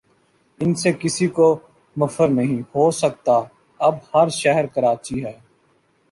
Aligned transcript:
ان 0.59 0.73
سے 0.75 0.91
کسی 0.93 1.27
کو 1.27 1.47
مفر 1.95 2.27
نہیں 2.27 2.61
ہو 2.75 2.89
سکتا 2.91 3.39
اب 3.79 3.95
ہر 4.13 4.29
شہر 4.29 4.65
کراچی 4.65 5.23
ہے۔ 5.25 5.33